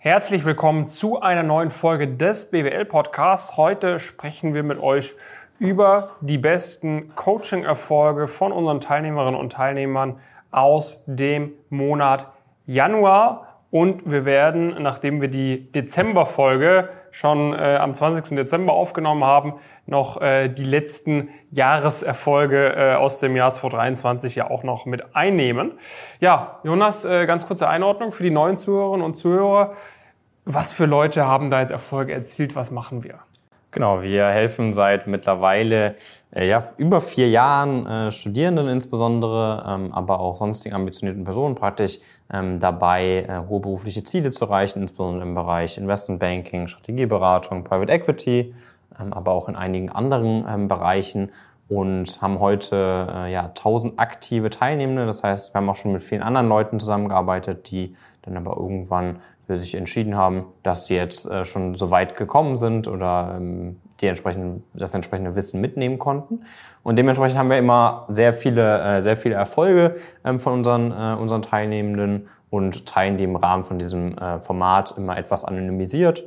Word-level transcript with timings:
Herzlich 0.00 0.44
willkommen 0.44 0.86
zu 0.86 1.22
einer 1.22 1.42
neuen 1.42 1.70
Folge 1.70 2.06
des 2.06 2.52
BWL 2.52 2.84
Podcasts. 2.84 3.56
Heute 3.56 3.98
sprechen 3.98 4.54
wir 4.54 4.62
mit 4.62 4.78
euch 4.78 5.16
über 5.58 6.10
die 6.20 6.38
besten 6.38 7.12
Coaching-Erfolge 7.16 8.28
von 8.28 8.52
unseren 8.52 8.80
Teilnehmerinnen 8.80 9.38
und 9.38 9.54
Teilnehmern 9.54 10.20
aus 10.52 11.02
dem 11.06 11.50
Monat 11.68 12.28
Januar. 12.64 13.64
Und 13.72 14.08
wir 14.08 14.24
werden, 14.24 14.80
nachdem 14.80 15.20
wir 15.20 15.26
die 15.26 15.72
Dezember-Folge 15.72 16.90
schon 17.10 17.52
äh, 17.52 17.76
am 17.80 17.94
20. 17.94 18.36
Dezember 18.36 18.72
aufgenommen 18.72 19.24
haben, 19.24 19.54
noch 19.86 20.20
äh, 20.20 20.48
die 20.48 20.64
letzten 20.64 21.28
Jahreserfolge 21.50 22.74
äh, 22.74 22.94
aus 22.94 23.20
dem 23.20 23.36
Jahr 23.36 23.52
2023 23.52 24.36
ja 24.36 24.50
auch 24.50 24.62
noch 24.62 24.86
mit 24.86 25.16
einnehmen. 25.16 25.72
Ja, 26.20 26.60
Jonas, 26.64 27.04
äh, 27.04 27.26
ganz 27.26 27.46
kurze 27.46 27.68
Einordnung 27.68 28.12
für 28.12 28.22
die 28.22 28.30
neuen 28.30 28.56
Zuhörerinnen 28.56 29.04
und 29.04 29.14
Zuhörer. 29.14 29.72
Was 30.44 30.72
für 30.72 30.86
Leute 30.86 31.26
haben 31.26 31.50
da 31.50 31.60
jetzt 31.60 31.72
Erfolge 31.72 32.12
erzielt? 32.12 32.56
Was 32.56 32.70
machen 32.70 33.04
wir? 33.04 33.20
Genau, 33.70 34.00
wir 34.00 34.26
helfen 34.28 34.72
seit 34.72 35.06
mittlerweile 35.06 35.96
äh, 36.34 36.48
ja, 36.48 36.64
über 36.78 37.02
vier 37.02 37.28
Jahren 37.28 37.86
äh, 37.86 38.12
Studierenden 38.12 38.66
insbesondere, 38.68 39.62
ähm, 39.68 39.92
aber 39.92 40.20
auch 40.20 40.36
sonstigen 40.36 40.74
ambitionierten 40.74 41.24
Personen 41.24 41.54
praktisch 41.54 41.98
dabei, 42.28 43.26
äh, 43.28 43.48
hohe 43.48 43.60
berufliche 43.60 44.04
Ziele 44.04 44.30
zu 44.30 44.44
erreichen, 44.44 44.82
insbesondere 44.82 45.22
im 45.22 45.34
Bereich 45.34 45.78
Investment 45.78 46.20
Banking, 46.20 46.68
Strategieberatung, 46.68 47.64
Private 47.64 47.90
Equity, 47.90 48.54
ähm, 49.00 49.12
aber 49.12 49.32
auch 49.32 49.48
in 49.48 49.56
einigen 49.56 49.90
anderen 49.90 50.44
ähm, 50.48 50.68
Bereichen 50.68 51.30
und 51.68 52.20
haben 52.22 52.40
heute 52.40 53.08
äh, 53.14 53.32
ja, 53.32 53.46
1000 53.46 53.98
aktive 53.98 54.50
Teilnehmende. 54.50 55.06
Das 55.06 55.22
heißt, 55.22 55.54
wir 55.54 55.60
haben 55.60 55.68
auch 55.68 55.76
schon 55.76 55.92
mit 55.92 56.02
vielen 56.02 56.22
anderen 56.22 56.48
Leuten 56.48 56.80
zusammengearbeitet, 56.80 57.70
die 57.70 57.94
dann 58.22 58.36
aber 58.36 58.56
irgendwann 58.56 59.20
für 59.46 59.58
sich 59.58 59.74
entschieden 59.74 60.16
haben, 60.16 60.46
dass 60.62 60.86
sie 60.86 60.96
jetzt 60.96 61.30
äh, 61.30 61.44
schon 61.44 61.74
so 61.74 61.90
weit 61.90 62.16
gekommen 62.16 62.56
sind 62.56 62.88
oder 62.88 63.34
ähm, 63.36 63.80
die 64.00 64.06
entsprechenden, 64.06 64.64
das 64.74 64.94
entsprechende 64.94 65.34
Wissen 65.34 65.60
mitnehmen 65.60 65.98
konnten. 65.98 66.44
Und 66.82 66.96
dementsprechend 66.96 67.38
haben 67.38 67.50
wir 67.50 67.58
immer 67.58 68.06
sehr 68.08 68.32
viele, 68.32 68.80
äh, 68.80 69.00
sehr 69.00 69.16
viele 69.16 69.34
Erfolge 69.34 69.96
ähm, 70.24 70.38
von 70.38 70.54
unseren, 70.54 70.92
äh, 70.92 71.20
unseren 71.20 71.42
Teilnehmenden 71.42 72.28
und 72.50 72.86
teilen 72.86 73.16
die 73.16 73.24
im 73.24 73.36
Rahmen 73.36 73.64
von 73.64 73.78
diesem 73.78 74.16
äh, 74.16 74.40
Format 74.40 74.94
immer 74.96 75.18
etwas 75.18 75.44
anonymisiert. 75.44 76.24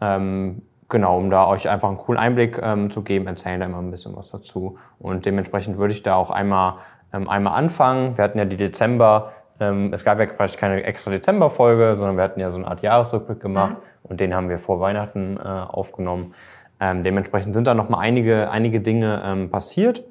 Ähm, 0.00 0.62
genau, 0.88 1.18
um 1.18 1.30
da 1.30 1.46
euch 1.46 1.68
einfach 1.68 1.88
einen 1.88 1.98
coolen 1.98 2.20
Einblick 2.20 2.60
ähm, 2.62 2.90
zu 2.90 3.02
geben, 3.02 3.26
erzählen 3.26 3.60
da 3.60 3.66
immer 3.66 3.78
ein 3.78 3.90
bisschen 3.90 4.14
was 4.16 4.30
dazu. 4.30 4.78
Und 4.98 5.24
dementsprechend 5.24 5.78
würde 5.78 5.94
ich 5.94 6.02
da 6.02 6.16
auch 6.16 6.30
einmal, 6.30 6.74
ähm, 7.12 7.28
einmal 7.28 7.54
anfangen. 7.54 8.16
Wir 8.16 8.24
hatten 8.24 8.38
ja 8.38 8.44
die 8.44 8.56
Dezember 8.56 9.32
ähm, 9.62 9.92
es 9.92 10.04
gab 10.04 10.18
ja 10.18 10.26
praktisch 10.26 10.58
keine 10.58 10.82
extra 10.82 11.10
Dezember-Folge, 11.10 11.96
sondern 11.96 12.16
wir 12.16 12.24
hatten 12.24 12.40
ja 12.40 12.50
so 12.50 12.58
eine 12.58 12.66
Art 12.66 12.82
Jahresrückblick 12.82 13.40
gemacht 13.40 13.74
mhm. 13.74 13.82
und 14.02 14.20
den 14.20 14.34
haben 14.34 14.48
wir 14.48 14.58
vor 14.58 14.80
Weihnachten 14.80 15.36
äh, 15.36 15.40
aufgenommen. 15.40 16.34
Ähm, 16.82 17.04
dementsprechend 17.04 17.54
sind 17.54 17.68
da 17.68 17.74
noch 17.74 17.88
mal 17.88 17.98
einige, 17.98 18.50
einige 18.50 18.80
Dinge 18.80 19.22
ähm, 19.24 19.50
passiert. 19.50 20.02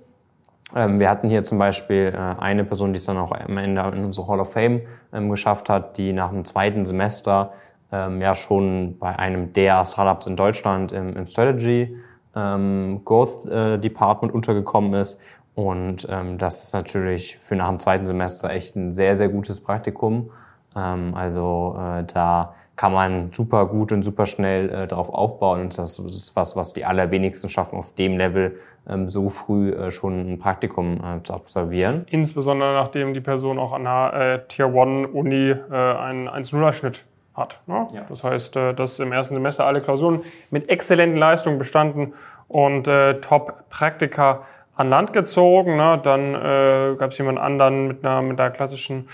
Ähm, 0.73 1.01
wir 1.01 1.09
hatten 1.09 1.27
hier 1.27 1.43
zum 1.43 1.57
Beispiel 1.57 2.13
äh, 2.15 2.41
eine 2.41 2.63
Person, 2.63 2.93
die 2.93 2.97
es 2.97 3.05
dann 3.05 3.17
auch 3.17 3.33
am 3.33 3.57
Ende 3.57 3.81
in 3.93 4.05
unsere 4.05 4.25
Hall 4.27 4.39
of 4.39 4.53
Fame 4.53 4.81
ähm, 5.11 5.29
geschafft 5.29 5.67
hat, 5.67 5.97
die 5.97 6.13
nach 6.13 6.29
dem 6.29 6.45
zweiten 6.45 6.85
Semester 6.85 7.51
ähm, 7.91 8.21
ja 8.21 8.35
schon 8.35 8.97
bei 8.97 9.19
einem 9.19 9.51
der 9.51 9.85
Startups 9.85 10.27
in 10.27 10.37
Deutschland 10.37 10.93
im, 10.93 11.15
im 11.15 11.27
Strategy 11.27 11.97
Growth 12.33 13.45
äh, 13.47 13.77
Department 13.77 14.33
untergekommen 14.33 14.93
ist 14.93 15.19
und 15.53 16.07
ähm, 16.09 16.37
das 16.37 16.63
ist 16.63 16.73
natürlich 16.73 17.37
für 17.37 17.55
nach 17.55 17.67
dem 17.67 17.79
zweiten 17.79 18.05
Semester 18.05 18.49
echt 18.49 18.75
ein 18.75 18.93
sehr, 18.93 19.17
sehr 19.17 19.29
gutes 19.29 19.59
Praktikum. 19.59 20.31
Ähm, 20.75 21.13
also 21.13 21.77
äh, 21.77 22.05
da 22.05 22.55
kann 22.75 22.93
man 22.93 23.31
super 23.33 23.65
gut 23.67 23.91
und 23.91 24.03
super 24.03 24.25
schnell 24.25 24.69
äh, 24.69 24.87
darauf 24.87 25.09
aufbauen. 25.09 25.61
Und 25.61 25.77
das 25.77 25.99
ist 25.99 26.35
was, 26.35 26.55
was 26.55 26.73
die 26.73 26.85
allerwenigsten 26.85 27.49
schaffen, 27.49 27.77
auf 27.77 27.93
dem 27.95 28.17
Level 28.17 28.57
ähm, 28.89 29.09
so 29.09 29.29
früh 29.29 29.71
äh, 29.71 29.91
schon 29.91 30.33
ein 30.33 30.39
Praktikum 30.39 30.97
äh, 30.97 31.23
zu 31.23 31.33
absolvieren. 31.33 32.05
Insbesondere 32.09 32.73
nachdem 32.73 33.13
die 33.13 33.21
Person 33.21 33.59
auch 33.59 33.73
an 33.73 33.85
einer 33.85 34.13
äh, 34.13 34.39
Tier 34.47 34.73
One 34.73 35.07
Uni 35.07 35.51
äh, 35.51 35.73
einen 35.73 36.27
1-0er-Schnitt 36.27 37.05
hat. 37.33 37.61
Ne? 37.67 37.87
Ja. 37.93 38.05
Das 38.09 38.23
heißt, 38.23 38.55
äh, 38.57 38.73
dass 38.73 38.99
im 38.99 39.11
ersten 39.11 39.35
Semester 39.35 39.65
alle 39.65 39.81
Klausuren 39.81 40.21
mit 40.49 40.69
exzellenten 40.69 41.17
Leistungen 41.17 41.57
bestanden 41.57 42.13
und 42.47 42.87
äh, 42.87 43.19
Top-Praktika 43.21 44.41
an 44.81 44.89
Land 44.89 45.13
gezogen. 45.13 45.77
Ne? 45.77 45.99
Dann 46.03 46.35
äh, 46.35 46.95
gab 46.97 47.11
es 47.11 47.17
jemand 47.17 47.39
anderen 47.39 47.87
mit 47.87 48.03
einer, 48.03 48.21
mit 48.21 48.39
einer 48.39 48.49
klassischen 48.49 49.07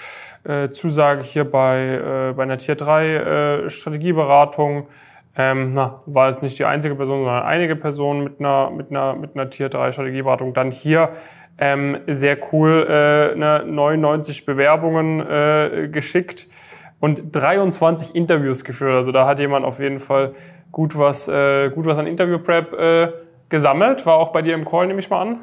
äh, 0.44 0.70
Zusage 0.70 1.24
hier 1.24 1.44
bei, 1.44 2.30
äh, 2.30 2.34
bei 2.34 2.44
einer 2.44 2.58
Tier 2.58 2.76
3 2.76 3.06
äh, 3.06 3.70
Strategieberatung. 3.70 4.88
Ähm, 5.38 5.74
na, 5.76 6.02
war 6.08 6.30
jetzt 6.30 6.42
nicht 6.42 6.58
die 6.58 6.66
einzige 6.66 6.96
Person, 6.96 7.20
sondern 7.20 7.44
einige 7.44 7.76
Personen 7.76 8.24
mit 8.24 8.40
einer, 8.40 8.72
mit 8.72 8.90
einer, 8.90 9.14
mit 9.14 9.36
einer 9.36 9.50
Tier 9.50 9.70
3 9.70 9.92
Strategieberatung. 9.92 10.54
Dann 10.54 10.72
hier 10.72 11.12
ähm, 11.60 11.98
sehr 12.08 12.38
cool, 12.52 12.88
äh, 12.90 13.36
ne, 13.38 13.64
99 13.66 14.46
Bewerbungen 14.46 15.20
äh, 15.20 15.90
geschickt 15.92 16.48
und 17.00 17.36
23 17.36 18.16
Interviews 18.16 18.64
geführt. 18.64 18.96
Also 18.96 19.12
da 19.12 19.28
hat 19.28 19.40
jemand 19.40 19.66
auf 19.66 19.80
jeden 19.80 20.00
Fall 20.00 20.34
gut 20.72 20.98
was, 20.98 21.28
äh, 21.28 21.70
gut 21.70 21.86
was 21.86 21.98
an 21.98 22.08
Interview-Prep 22.08 22.74
äh, 22.74 23.08
gesammelt. 23.50 24.06
War 24.06 24.16
auch 24.16 24.32
bei 24.32 24.42
dir 24.42 24.54
im 24.54 24.66
Call, 24.66 24.88
nehme 24.88 25.00
ich 25.00 25.10
mal 25.10 25.22
an. 25.22 25.40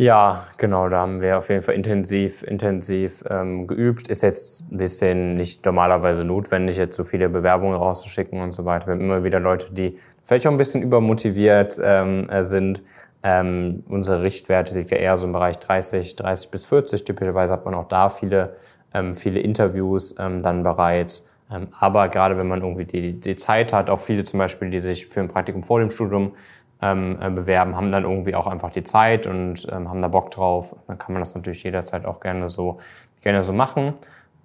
Ja, 0.00 0.46
genau, 0.58 0.88
da 0.88 0.98
haben 1.00 1.20
wir 1.20 1.38
auf 1.38 1.48
jeden 1.48 1.62
Fall 1.62 1.74
intensiv, 1.74 2.44
intensiv 2.44 3.24
ähm, 3.28 3.66
geübt. 3.66 4.06
Ist 4.06 4.22
jetzt 4.22 4.70
ein 4.70 4.78
bisschen 4.78 5.34
nicht 5.34 5.64
normalerweise 5.66 6.22
notwendig, 6.22 6.76
jetzt 6.76 6.94
so 6.94 7.02
viele 7.02 7.28
Bewerbungen 7.28 7.74
rauszuschicken 7.74 8.40
und 8.40 8.52
so 8.52 8.64
weiter. 8.64 8.86
Wir 8.86 8.92
haben 8.92 9.00
immer 9.00 9.24
wieder 9.24 9.40
Leute, 9.40 9.72
die 9.72 9.98
vielleicht 10.22 10.46
auch 10.46 10.52
ein 10.52 10.56
bisschen 10.56 10.82
übermotiviert 10.84 11.80
ähm, 11.82 12.30
äh, 12.30 12.44
sind. 12.44 12.80
Ähm, 13.24 13.82
unsere 13.88 14.22
Richtwerte 14.22 14.78
liegen 14.78 14.88
ja 14.90 14.98
eher 14.98 15.16
so 15.16 15.26
im 15.26 15.32
Bereich 15.32 15.58
30, 15.58 16.14
30 16.14 16.52
bis 16.52 16.64
40. 16.66 17.04
Typischerweise 17.04 17.52
hat 17.52 17.64
man 17.64 17.74
auch 17.74 17.88
da 17.88 18.08
viele, 18.08 18.54
ähm, 18.94 19.16
viele 19.16 19.40
Interviews 19.40 20.14
ähm, 20.20 20.38
dann 20.38 20.62
bereits. 20.62 21.28
Ähm, 21.50 21.66
aber 21.76 22.08
gerade 22.08 22.38
wenn 22.38 22.46
man 22.46 22.62
irgendwie 22.62 22.84
die, 22.84 23.18
die 23.18 23.34
Zeit 23.34 23.72
hat, 23.72 23.90
auch 23.90 23.98
viele 23.98 24.22
zum 24.22 24.38
Beispiel, 24.38 24.70
die 24.70 24.80
sich 24.80 25.08
für 25.08 25.18
ein 25.18 25.28
Praktikum 25.28 25.64
vor 25.64 25.80
dem 25.80 25.90
Studium 25.90 26.34
ähm, 26.80 27.18
äh, 27.20 27.30
bewerben, 27.30 27.76
haben 27.76 27.90
dann 27.90 28.04
irgendwie 28.04 28.34
auch 28.34 28.46
einfach 28.46 28.70
die 28.70 28.84
Zeit 28.84 29.26
und 29.26 29.66
ähm, 29.70 29.88
haben 29.88 30.00
da 30.00 30.08
Bock 30.08 30.30
drauf. 30.30 30.76
Dann 30.86 30.98
kann 30.98 31.12
man 31.12 31.22
das 31.22 31.34
natürlich 31.34 31.62
jederzeit 31.64 32.06
auch 32.06 32.20
gerne 32.20 32.48
so, 32.48 32.78
gerne 33.22 33.42
so 33.42 33.52
machen. 33.52 33.94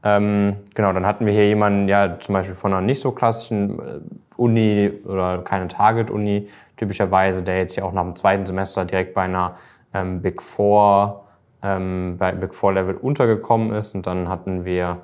Ähm, 0.04 0.58
genau, 0.74 0.92
dann 0.92 1.06
hatten 1.06 1.26
wir 1.26 1.34
hier 1.34 1.48
jemanden, 1.48 1.88
ja, 1.88 2.20
zum 2.20 2.34
Beispiel 2.34 2.56
von 2.56 2.74
einer 2.74 2.82
nicht 2.82 3.00
so 3.00 3.12
klassischen 3.12 3.80
äh, 3.80 4.00
Uni 4.36 4.92
oder 5.06 5.40
keine 5.40 5.68
Target-Uni, 5.68 6.50
typischerweise, 6.76 7.44
der 7.44 7.60
jetzt 7.60 7.76
hier 7.76 7.86
auch 7.86 7.94
nach 7.94 8.04
dem 8.04 8.16
zweiten 8.16 8.46
Semester 8.46 8.84
direkt 8.84 9.14
bei 9.14 9.22
einer 9.22 9.56
ähm, 9.94 10.22
Big 10.22 10.42
Four, 10.42 11.24
ähm, 11.62 12.18
bei 12.18 12.34
Big 12.34 12.54
Four 12.54 12.74
Level 12.74 12.96
untergekommen 12.96 13.72
ist. 13.72 13.96
Und 13.96 14.06
dann 14.08 14.28
hatten 14.28 14.66
wir 14.66 15.04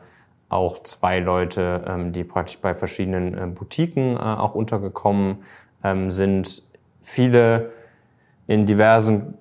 auch 0.50 0.80
zwei 0.80 1.20
Leute, 1.20 1.86
ähm, 1.88 2.12
die 2.12 2.24
praktisch 2.24 2.60
bei 2.60 2.74
verschiedenen 2.74 3.38
äh, 3.38 3.46
Boutiquen 3.48 4.18
äh, 4.18 4.20
auch 4.20 4.56
untergekommen 4.56 5.44
ähm, 5.84 6.12
sind 6.12 6.69
viele 7.02 7.72
in 8.48 8.66
diversen 8.66 9.36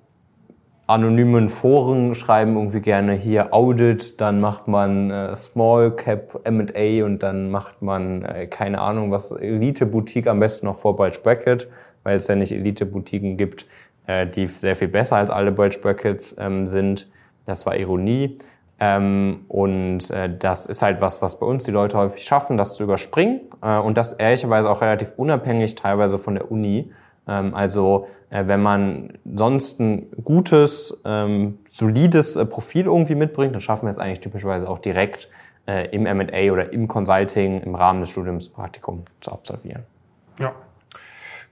anonymen 0.88 1.50
Foren 1.50 2.14
schreiben 2.14 2.56
irgendwie 2.56 2.80
gerne 2.80 3.12
hier 3.12 3.52
Audit, 3.52 4.20
dann 4.20 4.41
macht 4.41 4.69
man 4.69 5.10
äh, 5.10 5.36
Small 5.36 5.94
Cap 5.94 6.41
M&A 6.44 7.04
und 7.04 7.22
dann 7.22 7.50
macht 7.50 7.82
man 7.82 8.22
äh, 8.24 8.47
keine 8.47 8.80
Ahnung 8.80 9.10
was 9.10 9.30
Elite 9.32 9.84
Boutique 9.84 10.26
am 10.26 10.41
besten 10.41 10.66
noch 10.66 10.76
vor 10.76 10.97
Bulge 10.97 11.18
Bracket, 11.22 11.68
weil 12.04 12.16
es 12.16 12.26
ja 12.26 12.34
nicht 12.34 12.52
Elite 12.52 12.86
Boutiquen 12.86 13.36
gibt, 13.36 13.66
äh, 14.06 14.26
die 14.26 14.47
sehr 14.47 14.76
viel 14.76 14.88
besser 14.88 15.16
als 15.16 15.28
alle 15.28 15.52
Bulge 15.52 15.78
Brackets 15.80 16.34
ähm, 16.38 16.66
sind. 16.66 17.08
Das 17.44 17.66
war 17.66 17.76
Ironie. 17.76 18.38
Ähm, 18.80 19.44
und 19.48 20.10
äh, 20.10 20.30
das 20.38 20.66
ist 20.66 20.82
halt 20.82 21.00
was, 21.00 21.20
was 21.20 21.38
bei 21.38 21.47
uns 21.47 21.64
die 21.64 21.70
Leute 21.70 21.98
häufig 21.98 22.22
schaffen, 22.24 22.56
das 22.56 22.76
zu 22.76 22.84
überspringen 22.84 23.41
äh, 23.60 23.78
und 23.78 23.98
das 23.98 24.14
ehrlicherweise 24.14 24.70
auch 24.70 24.80
relativ 24.80 25.12
unabhängig 25.16 25.74
teilweise 25.74 26.16
von 26.16 26.34
der 26.34 26.50
Uni. 26.50 26.92
Ähm, 27.28 27.54
also 27.54 28.09
äh, 28.30 28.47
wenn 28.47 28.63
man 28.63 29.19
sonst 29.34 29.80
ein 29.80 30.09
gutes, 30.25 31.03
ähm, 31.04 31.59
solides 31.71 32.36
äh, 32.36 32.45
Profil 32.45 32.86
irgendwie 32.86 33.15
mitbringt, 33.15 33.54
dann 33.54 33.60
schaffen 33.60 33.86
wir 33.86 33.91
es 33.91 33.98
eigentlich 33.98 34.21
typischerweise 34.21 34.69
auch 34.69 34.78
direkt 34.78 35.28
äh, 35.66 35.89
im 35.91 36.07
M&A 36.07 36.53
oder 36.53 36.72
im 36.72 36.89
Consulting 36.89 37.60
im 37.63 37.75
Rahmen 37.75 38.01
des 38.01 38.10
Studiums 38.10 38.48
Praktikum 38.48 39.04
zu 39.21 39.33
absolvieren. 39.33 39.84
Ja. 40.39 40.53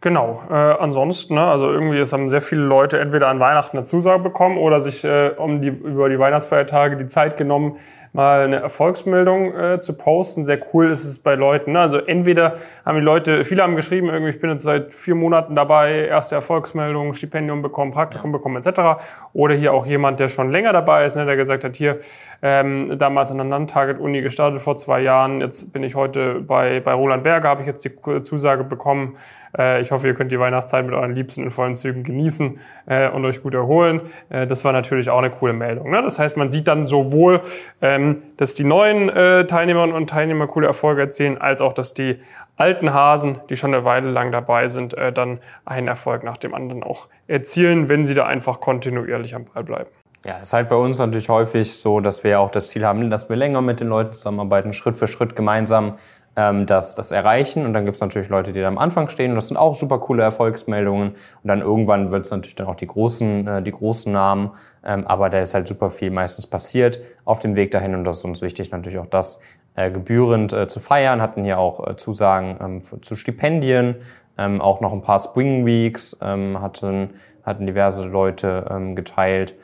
Genau. 0.03 0.43
Äh, 0.51 0.55
ansonsten, 0.55 1.35
ne, 1.35 1.45
also 1.45 1.71
irgendwie 1.71 1.99
es 1.99 2.13
haben 2.13 2.29
sehr 2.29 2.43
viele 2.43 2.63
Leute 2.63 3.01
entweder 3.01 3.29
an 3.29 3.41
Weihnachten 3.41 3.77
eine 3.77 3.87
Zusage 3.87 4.23
bekommen 4.23 4.59
oder 4.59 4.81
sich 4.81 5.05
äh, 5.05 5.31
um 5.37 5.63
die, 5.63 5.69
über 5.69 6.09
die 6.09 6.19
Weihnachtsfeiertage 6.19 6.97
die 6.97 7.09
Zeit 7.09 7.37
genommen, 7.37 7.79
mal 8.17 8.45
eine 8.45 8.57
Erfolgsmeldung 8.57 9.55
äh, 9.55 9.81
zu 9.81 9.93
posten. 9.93 10.43
Sehr 10.45 10.59
cool 10.73 10.91
ist 10.91 11.05
es 11.05 11.19
bei 11.19 11.35
Leuten. 11.35 11.73
Ne? 11.73 11.81
Also 11.81 11.99
entweder 11.99 12.55
haben 12.85 12.97
die 12.97 13.05
Leute, 13.05 13.45
viele 13.45 13.63
haben 13.63 13.77
geschrieben, 13.77 14.09
irgendwie, 14.09 14.31
ich 14.31 14.41
bin 14.41 14.49
jetzt 14.51 14.63
seit 14.63 14.95
vier 14.95 15.15
Monaten 15.15 15.55
dabei, 15.55 16.07
erste 16.07 16.35
Erfolgsmeldung, 16.35 17.13
Stipendium 17.13 17.61
bekommen, 17.61 17.93
Praktikum 17.93 18.33
ja. 18.33 18.39
bekommen 18.39 18.57
etc. 18.57 19.03
Oder 19.35 19.55
hier 19.55 19.75
auch 19.75 19.87
jemand, 19.87 20.19
der 20.19 20.29
schon 20.29 20.51
länger 20.51 20.73
dabei 20.73 21.05
ist, 21.05 21.17
ne, 21.17 21.27
der 21.27 21.37
gesagt 21.37 21.63
hat, 21.63 21.77
hier 21.77 21.99
ähm, 22.41 22.95
damals 22.97 23.31
an 23.31 23.37
der 23.37 23.47
Non-Target-Uni 23.47 24.23
gestartet 24.23 24.63
vor 24.63 24.77
zwei 24.77 25.01
Jahren, 25.01 25.43
jetzt 25.43 25.75
bin 25.75 25.83
ich 25.83 25.95
heute 25.95 26.41
bei, 26.41 26.81
bei 26.81 26.95
Roland 26.95 27.23
Berger, 27.23 27.51
habe 27.51 27.61
ich 27.61 27.67
jetzt 27.67 27.85
die 27.85 28.23
Zusage 28.23 28.65
bekommen. 28.65 29.17
Äh, 29.57 29.83
ich 29.83 29.91
hoffe, 29.91 30.07
ihr 30.07 30.15
könnt 30.15 30.33
die 30.33 30.41
Weihnachtszeit 30.41 30.85
mit 30.85 30.95
euren 30.95 31.15
Liebsten 31.15 31.43
in 31.43 31.51
vollen 31.51 31.77
Zügen 31.77 32.03
genießen 32.03 32.59
äh, 32.87 33.09
und 33.09 33.25
euch 33.25 33.43
gut 33.43 33.55
erholen. 33.55 34.01
Äh, 34.29 34.47
das 34.47 34.65
war 34.65 34.73
natürlich 34.73 35.11
auch 35.11 35.19
eine 35.19 35.31
coole 35.31 35.53
Meldung. 35.53 35.91
Ne? 35.91 36.03
Das 36.03 36.19
heißt, 36.19 36.37
man 36.37 36.51
sieht 36.51 36.69
dann 36.69 36.87
sowohl, 36.87 37.43
ähm, 37.81 38.06
dass 38.37 38.55
die 38.55 38.65
neuen 38.65 39.09
äh, 39.09 39.47
Teilnehmerinnen 39.47 39.95
und 39.95 40.11
Teilnehmer 40.11 40.47
coole 40.47 40.67
Erfolge 40.67 41.03
erzielen, 41.03 41.39
als 41.39 41.61
auch, 41.61 41.73
dass 41.73 41.95
die 41.95 42.19
alten 42.57 42.93
Hasen, 42.93 43.41
die 43.49 43.57
schon 43.57 43.75
eine 43.75 43.85
Weile 43.85 44.11
lang 44.11 44.33
dabei 44.33 44.67
sind, 44.67 44.95
äh, 44.95 45.13
dann 45.13 45.39
einen 45.65 45.89
Erfolg 45.89 46.25
nach 46.25 46.37
dem 46.37 46.55
anderen 46.55 46.83
auch 46.83 47.09
erzielen, 47.27 47.89
wenn 47.89 48.07
sie 48.07 48.15
da 48.15 48.27
einfach 48.27 48.61
kontinuierlich 48.61 49.35
am 49.35 49.45
Ball 49.45 49.65
bleiben. 49.65 49.91
Ja, 50.25 50.39
es 50.41 50.49
ist 50.49 50.53
halt 50.55 50.69
bei 50.69 50.77
uns 50.77 50.99
natürlich 50.99 51.29
häufig 51.29 51.73
so, 51.73 52.01
dass 52.01 52.25
wir 52.25 52.41
auch 52.41 52.51
das 52.51 52.69
Ziel 52.69 52.85
haben, 52.85 53.11
dass 53.11 53.29
wir 53.29 53.37
länger 53.37 53.63
mit 53.63 53.81
den 53.81 53.89
Leuten 53.89 54.13
zusammenarbeiten, 54.13 54.73
Schritt 54.73 54.97
für 54.97 55.07
Schritt 55.07 55.37
gemeinsam 55.37 55.99
ähm, 56.37 56.67
das, 56.67 56.95
das 56.95 57.13
erreichen. 57.13 57.65
Und 57.65 57.73
dann 57.73 57.85
gibt 57.85 57.97
es 57.97 58.01
natürlich 58.01 58.29
Leute, 58.29 58.53
die 58.53 58.61
da 58.61 58.69
am 58.69 58.79
Anfang 58.79 59.09
stehen. 59.09 59.31
Und 59.31 59.37
das 59.37 59.49
sind 59.49 59.57
auch 59.57 59.75
super 59.75 59.99
coole 59.99 60.23
Erfolgsmeldungen. 60.23 61.11
Und 61.11 61.49
dann 61.49 61.61
irgendwann 61.61 62.11
wird 62.11 62.27
es 62.27 62.31
natürlich 62.31 62.55
dann 62.55 62.67
auch 62.67 62.77
die 62.77 62.87
großen, 62.87 63.47
äh, 63.49 63.63
die 63.63 63.73
großen 63.73 64.13
Namen. 64.13 64.51
Ähm, 64.85 65.07
aber 65.07 65.31
da 65.31 65.41
ist 65.41 65.55
halt 65.55 65.67
super 65.67 65.91
viel 65.91 66.11
meistens 66.11 66.47
passiert 66.47 67.01
auf 67.25 67.41
dem 67.41 67.57
Weg 67.57 67.71
dahin. 67.71 67.95
Und 67.95 68.05
das 68.05 68.19
ist 68.19 68.25
uns 68.25 68.43
wichtig, 68.43 68.71
natürlich 68.71 68.99
auch 68.99 69.07
das 69.07 69.41
äh, 69.75 69.91
gebührend 69.91 70.53
äh, 70.53 70.69
zu 70.69 70.79
feiern. 70.79 71.23
Hatten 71.23 71.45
hier 71.45 71.59
auch 71.59 71.87
äh, 71.87 71.97
Zusagen 71.97 72.57
ähm, 72.61 72.81
für, 72.83 73.01
zu 73.01 73.15
Stipendien, 73.15 73.97
ähm, 74.39 74.61
auch 74.61 74.81
noch 74.81 74.93
ein 74.93 75.03
paar 75.03 75.19
Spring 75.19 75.65
Weeks 75.65 76.19
ähm, 76.21 76.61
hatten, 76.61 77.15
hatten 77.45 77.67
diverse 77.67 78.07
Leute 78.07 78.67
ähm, 78.71 78.95
geteilt. 78.95 79.55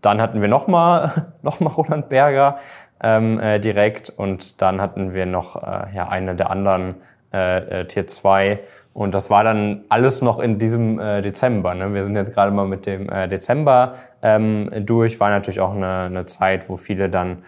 Dann 0.00 0.22
hatten 0.22 0.40
wir 0.40 0.48
nochmal 0.48 1.32
noch 1.42 1.60
mal 1.60 1.70
Roland 1.70 2.08
Berger, 2.08 2.58
ähm, 3.02 3.40
äh, 3.40 3.58
direkt. 3.58 4.10
Und 4.10 4.62
dann 4.62 4.80
hatten 4.80 5.14
wir 5.14 5.26
noch 5.26 5.56
äh, 5.56 5.94
ja, 5.94 6.08
eine 6.08 6.34
der 6.34 6.50
anderen 6.50 6.96
äh, 7.32 7.80
äh, 7.80 7.84
Tier 7.86 8.06
2. 8.06 8.60
Und 8.92 9.14
das 9.14 9.30
war 9.30 9.44
dann 9.44 9.84
alles 9.88 10.20
noch 10.20 10.40
in 10.40 10.58
diesem 10.58 10.98
äh, 10.98 11.22
Dezember. 11.22 11.74
Ne? 11.74 11.94
Wir 11.94 12.04
sind 12.04 12.16
jetzt 12.16 12.34
gerade 12.34 12.50
mal 12.50 12.66
mit 12.66 12.86
dem 12.86 13.08
äh, 13.08 13.28
Dezember 13.28 13.94
ähm, 14.22 14.68
durch. 14.80 15.20
War 15.20 15.30
natürlich 15.30 15.60
auch 15.60 15.74
eine, 15.74 16.02
eine 16.02 16.26
Zeit, 16.26 16.68
wo 16.68 16.76
viele 16.76 17.08
dann 17.08 17.38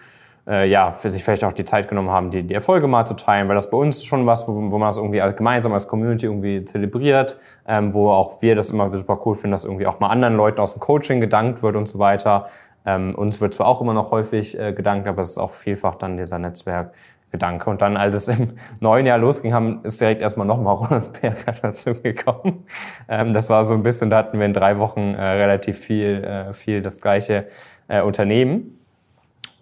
äh, 0.47 0.67
ja, 0.67 0.91
für 0.91 1.09
sich 1.09 1.23
vielleicht 1.23 1.43
auch 1.43 1.53
die 1.53 1.65
Zeit 1.65 1.87
genommen 1.87 2.09
haben, 2.09 2.29
die, 2.29 2.43
die 2.43 2.53
Erfolge 2.53 2.87
mal 2.87 3.05
zu 3.05 3.15
teilen, 3.15 3.47
weil 3.47 3.55
das 3.55 3.69
bei 3.69 3.77
uns 3.77 4.03
schon 4.03 4.25
was, 4.25 4.47
wo, 4.47 4.53
wo 4.53 4.77
man 4.77 4.89
das 4.89 4.97
irgendwie 4.97 5.21
als, 5.21 5.35
gemeinsam 5.35 5.73
als 5.73 5.87
Community 5.87 6.25
irgendwie 6.25 6.65
zelebriert, 6.65 7.37
ähm, 7.67 7.93
wo 7.93 8.09
auch 8.09 8.41
wir 8.41 8.55
das 8.55 8.69
immer 8.69 8.95
super 8.95 9.19
cool 9.25 9.35
finden, 9.35 9.51
dass 9.51 9.65
irgendwie 9.65 9.87
auch 9.87 9.99
mal 9.99 10.09
anderen 10.09 10.35
Leuten 10.35 10.59
aus 10.59 10.73
dem 10.73 10.79
Coaching 10.79 11.21
gedankt 11.21 11.63
wird 11.63 11.75
und 11.75 11.87
so 11.87 11.99
weiter. 11.99 12.47
Ähm, 12.85 13.15
uns 13.15 13.39
wird 13.41 13.53
zwar 13.53 13.67
auch 13.67 13.81
immer 13.81 13.93
noch 13.93 14.11
häufig 14.11 14.59
äh, 14.59 14.73
gedankt, 14.73 15.07
aber 15.07 15.21
es 15.21 15.29
ist 15.29 15.37
auch 15.37 15.51
vielfach 15.51 15.95
dann 15.95 16.17
dieser 16.17 16.39
Netzwerkgedanke. 16.39 17.69
Und 17.69 17.81
dann, 17.81 17.97
als 17.97 18.15
es 18.15 18.27
im 18.27 18.57
neuen 18.79 19.05
Jahr 19.05 19.17
losging, 19.17 19.53
haben, 19.53 19.81
ist 19.83 20.01
direkt 20.01 20.21
erstmal 20.21 20.47
nochmal 20.47 20.75
Roland 20.75 21.21
Berger 21.21 21.53
dazu 21.61 21.93
gekommen. 21.93 22.65
Ähm, 23.07 23.33
das 23.33 23.49
war 23.49 23.63
so 23.63 23.73
ein 23.73 23.83
bisschen, 23.83 24.09
da 24.09 24.17
hatten 24.17 24.39
wir 24.39 24.45
in 24.45 24.53
drei 24.53 24.77
Wochen 24.79 25.13
äh, 25.13 25.23
relativ 25.23 25.79
viel, 25.79 26.23
äh, 26.23 26.53
viel 26.53 26.81
das 26.81 26.99
gleiche 26.99 27.47
äh, 27.87 28.01
Unternehmen. 28.01 28.79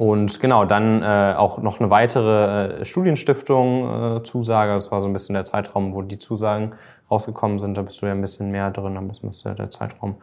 Und 0.02 0.40
genau, 0.40 0.66
dann 0.66 1.04
äh, 1.04 1.36
auch 1.38 1.62
noch 1.62 1.80
eine 1.80 1.92
weitere 1.92 2.80
äh, 2.80 2.86
Studienstiftung 2.86 4.18
äh, 4.18 4.24
Zusage. 4.24 4.74
Das 4.74 4.92
war 4.92 5.00
so 5.00 5.06
ein 5.06 5.14
bisschen 5.14 5.36
der 5.36 5.46
Zeitraum, 5.46 5.94
wo 5.94 6.02
die 6.02 6.18
Zusagen 6.18 6.72
rausgekommen 7.12 7.60
sind. 7.60 7.78
Da 7.78 7.84
bist 7.84 8.02
du 8.02 8.08
ja 8.08 8.14
ein 8.14 8.22
bisschen 8.22 8.50
mehr 8.50 8.72
drin, 8.72 8.98
das 9.08 9.22
müsste 9.22 9.54
der 9.54 9.70
Zeitraum 9.70 10.16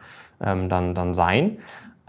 ähm, 0.43 0.67
dann, 0.67 0.95
dann 0.95 1.13
sein. 1.13 1.59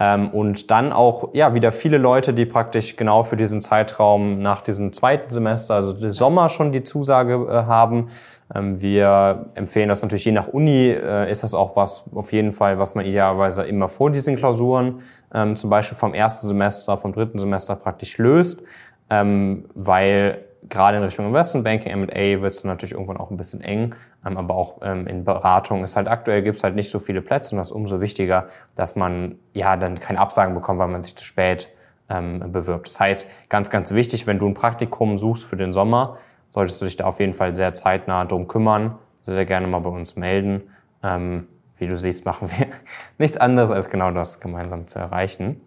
Ähm, 0.02 0.30
und 0.30 0.70
dann 0.70 0.92
auch 0.92 1.28
ja 1.34 1.52
wieder 1.52 1.72
viele 1.72 1.98
Leute, 1.98 2.32
die 2.32 2.46
praktisch 2.46 2.96
genau 2.96 3.22
für 3.22 3.36
diesen 3.36 3.60
Zeitraum 3.60 4.40
nach 4.40 4.62
diesem 4.62 4.94
zweiten 4.94 5.28
Semester, 5.28 5.74
also 5.74 5.92
den 5.92 6.10
Sommer 6.10 6.48
schon 6.48 6.72
die 6.72 6.82
Zusage 6.82 7.34
äh, 7.34 7.52
haben. 7.66 8.08
Ähm, 8.54 8.80
wir 8.80 9.50
empfehlen 9.54 9.90
das 9.90 10.00
natürlich 10.00 10.24
je 10.24 10.32
nach 10.32 10.48
Uni, 10.48 10.88
äh, 10.88 11.30
ist 11.30 11.42
das 11.42 11.52
auch 11.52 11.76
was 11.76 12.04
auf 12.14 12.32
jeden 12.32 12.52
Fall, 12.52 12.78
was 12.78 12.94
man 12.94 13.04
idealerweise 13.04 13.64
immer 13.64 13.88
vor 13.88 14.10
diesen 14.10 14.36
Klausuren, 14.36 15.02
ähm, 15.34 15.54
zum 15.54 15.68
Beispiel 15.68 15.98
vom 15.98 16.14
ersten 16.14 16.48
Semester, 16.48 16.96
vom 16.96 17.12
dritten 17.12 17.38
Semester 17.38 17.76
praktisch 17.76 18.16
löst, 18.16 18.62
ähm, 19.10 19.66
weil 19.74 20.38
gerade 20.68 20.98
in 20.98 21.02
Richtung 21.02 21.26
Investment 21.26 21.64
Banking, 21.64 21.92
M&A 21.92 22.40
wird 22.40 22.52
es 22.52 22.64
natürlich 22.64 22.92
irgendwann 22.92 23.16
auch 23.16 23.30
ein 23.30 23.36
bisschen 23.36 23.60
eng, 23.62 23.94
ähm, 24.26 24.36
aber 24.36 24.54
auch 24.54 24.78
ähm, 24.82 25.06
in 25.06 25.24
Beratung 25.24 25.82
ist 25.82 25.96
halt 25.96 26.08
aktuell 26.08 26.42
gibt 26.42 26.58
es 26.58 26.64
halt 26.64 26.74
nicht 26.74 26.90
so 26.90 26.98
viele 26.98 27.22
Plätze 27.22 27.54
und 27.54 27.58
das 27.58 27.68
ist 27.68 27.72
umso 27.72 28.00
wichtiger, 28.00 28.48
dass 28.74 28.96
man 28.96 29.38
ja 29.54 29.76
dann 29.76 29.98
keine 29.98 30.18
Absagen 30.18 30.54
bekommt, 30.54 30.78
weil 30.78 30.88
man 30.88 31.02
sich 31.02 31.16
zu 31.16 31.24
spät 31.24 31.68
ähm, 32.08 32.52
bewirbt. 32.52 32.88
Das 32.88 33.00
heißt, 33.00 33.28
ganz, 33.48 33.70
ganz 33.70 33.92
wichtig, 33.92 34.26
wenn 34.26 34.38
du 34.38 34.46
ein 34.46 34.54
Praktikum 34.54 35.16
suchst 35.16 35.44
für 35.44 35.56
den 35.56 35.72
Sommer, 35.72 36.18
solltest 36.50 36.80
du 36.80 36.84
dich 36.84 36.96
da 36.96 37.04
auf 37.04 37.20
jeden 37.20 37.34
Fall 37.34 37.54
sehr 37.56 37.72
zeitnah 37.72 38.24
drum 38.24 38.48
kümmern, 38.48 38.98
sehr, 39.22 39.34
sehr 39.34 39.46
gerne 39.46 39.66
mal 39.66 39.80
bei 39.80 39.90
uns 39.90 40.16
melden. 40.16 40.62
Ähm, 41.02 41.46
wie 41.78 41.86
du 41.86 41.96
siehst, 41.96 42.26
machen 42.26 42.50
wir 42.50 42.66
nichts 43.18 43.38
anderes, 43.38 43.70
als 43.70 43.88
genau 43.88 44.10
das 44.10 44.40
gemeinsam 44.40 44.86
zu 44.86 44.98
erreichen. 44.98 45.60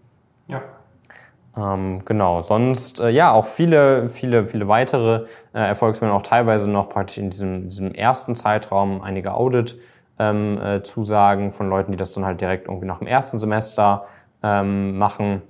Ja. 0.48 0.62
Ähm, 1.56 2.02
genau, 2.06 2.42
sonst 2.42 3.00
äh, 3.00 3.10
ja 3.10 3.32
auch 3.32 3.46
viele, 3.46 4.10
viele, 4.10 4.48
viele 4.48 4.68
weitere 4.68 5.28
äh, 5.54 5.60
Erfolgsmeldungen, 5.60 6.20
auch 6.20 6.26
teilweise 6.26 6.68
noch 6.70 6.90
praktisch 6.90 7.20
in 7.20 7.30
diesem, 7.30 7.70
diesem 7.70 7.94
ersten 7.94 8.36
Zeitraum 8.36 9.02
einige 9.02 9.36
Audit-Zusagen 9.36 11.44
ähm, 11.44 11.50
äh, 11.50 11.52
von 11.52 11.70
Leuten, 11.70 11.92
die 11.92 11.98
das 11.98 12.12
dann 12.12 12.26
halt 12.26 12.42
direkt 12.42 12.68
irgendwie 12.68 12.88
nach 12.88 12.98
dem 12.98 13.06
ersten 13.08 13.38
Semester 13.38 14.08
ähm, 14.42 14.98
machen. 14.98 15.44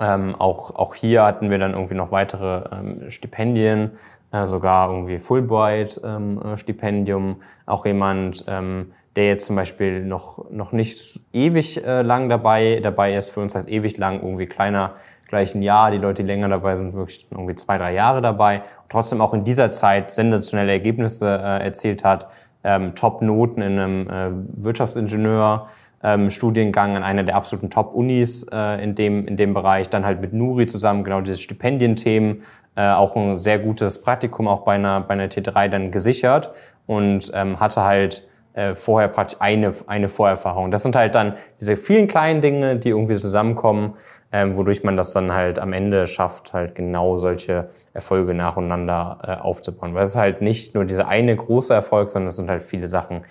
Ähm, 0.00 0.34
auch, 0.38 0.74
auch 0.74 0.94
hier 0.94 1.24
hatten 1.24 1.50
wir 1.50 1.58
dann 1.58 1.72
irgendwie 1.72 1.94
noch 1.94 2.10
weitere 2.10 2.64
ähm, 2.72 3.10
Stipendien, 3.10 3.98
äh, 4.32 4.46
sogar 4.46 4.88
irgendwie 4.90 5.18
Fulbright-Stipendium. 5.18 7.24
Ähm, 7.24 7.36
äh, 7.40 7.70
auch 7.70 7.84
jemand, 7.86 8.44
ähm, 8.48 8.92
der 9.16 9.26
jetzt 9.26 9.46
zum 9.46 9.56
Beispiel 9.56 10.04
noch, 10.04 10.50
noch 10.50 10.72
nicht 10.72 11.20
ewig 11.32 11.84
äh, 11.84 12.02
lang 12.02 12.28
dabei, 12.28 12.80
dabei 12.82 13.14
ist. 13.14 13.30
Für 13.30 13.40
uns 13.40 13.54
heißt 13.54 13.68
ewig 13.68 13.96
lang 13.96 14.20
irgendwie 14.20 14.46
kleiner, 14.46 14.94
gleich 15.28 15.54
ein 15.54 15.62
Jahr. 15.62 15.90
Die 15.90 15.98
Leute, 15.98 16.22
die 16.22 16.28
länger 16.28 16.48
dabei 16.48 16.76
sind, 16.76 16.94
wirklich 16.94 17.26
irgendwie 17.30 17.54
zwei, 17.54 17.78
drei 17.78 17.94
Jahre 17.94 18.22
dabei. 18.22 18.58
Und 18.58 18.90
trotzdem 18.90 19.20
auch 19.20 19.32
in 19.32 19.44
dieser 19.44 19.70
Zeit 19.70 20.10
sensationelle 20.10 20.72
Ergebnisse 20.72 21.26
äh, 21.26 21.64
erzielt 21.64 22.04
hat. 22.04 22.26
Ähm, 22.64 22.94
Top-Noten 22.94 23.62
in 23.62 23.78
einem 23.78 24.08
äh, 24.08 24.64
Wirtschaftsingenieur. 24.64 25.68
Ähm, 26.02 26.28
Studiengang 26.28 26.96
an 26.96 27.02
einer 27.02 27.22
der 27.22 27.34
absoluten 27.36 27.70
Top-Unis 27.70 28.46
äh, 28.52 28.82
in, 28.82 28.94
dem, 28.94 29.26
in 29.26 29.38
dem 29.38 29.54
Bereich, 29.54 29.88
dann 29.88 30.04
halt 30.04 30.20
mit 30.20 30.34
Nuri 30.34 30.66
zusammen 30.66 31.02
genau 31.02 31.22
diese 31.22 31.38
Stipendienthemen, 31.38 32.42
äh, 32.76 32.90
auch 32.90 33.16
ein 33.16 33.38
sehr 33.38 33.58
gutes 33.58 34.02
Praktikum 34.02 34.46
auch 34.46 34.66
bei 34.66 34.74
einer, 34.74 35.00
bei 35.00 35.14
einer 35.14 35.28
T3 35.28 35.68
dann 35.68 35.90
gesichert 35.90 36.52
und 36.86 37.30
ähm, 37.34 37.58
hatte 37.58 37.84
halt 37.84 38.28
äh, 38.54 38.74
vorher 38.74 39.08
praktisch 39.08 39.40
eine, 39.40 39.72
eine 39.86 40.08
Vorerfahrung. 40.08 40.70
Das 40.70 40.82
sind 40.82 40.96
halt 40.96 41.14
dann 41.14 41.34
diese 41.60 41.76
vielen 41.76 42.08
kleinen 42.08 42.40
Dinge, 42.40 42.76
die 42.76 42.90
irgendwie 42.90 43.16
zusammenkommen, 43.16 43.94
ähm, 44.32 44.56
wodurch 44.56 44.82
man 44.84 44.96
das 44.96 45.12
dann 45.12 45.32
halt 45.32 45.58
am 45.58 45.72
Ende 45.72 46.06
schafft, 46.06 46.52
halt 46.52 46.74
genau 46.74 47.18
solche 47.18 47.68
Erfolge 47.92 48.32
nacheinander 48.34 49.18
äh, 49.22 49.42
aufzubauen. 49.42 49.94
Weil 49.94 50.02
es 50.02 50.10
ist 50.10 50.16
halt 50.16 50.40
nicht 50.40 50.74
nur 50.74 50.84
dieser 50.84 51.08
eine 51.08 51.34
große 51.36 51.74
Erfolg, 51.74 52.10
sondern 52.10 52.28
es 52.28 52.36
sind 52.36 52.48
halt 52.48 52.62
viele 52.62 52.86
Sachen, 52.86 53.24